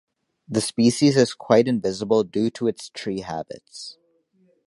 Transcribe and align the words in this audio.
This 0.47 0.65
species 0.65 1.15
is 1.15 1.35
quite 1.35 1.67
invisible 1.67 2.23
due 2.23 2.49
to 2.49 2.67
its 2.67 2.89
tree 2.89 3.19
habits. 3.19 3.99